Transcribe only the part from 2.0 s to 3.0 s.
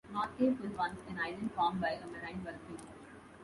marine volcano.